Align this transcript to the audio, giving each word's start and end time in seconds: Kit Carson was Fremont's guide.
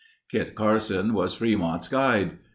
Kit 0.31 0.55
Carson 0.55 1.13
was 1.13 1.35
Fremont's 1.35 1.87
guide. 1.87 2.39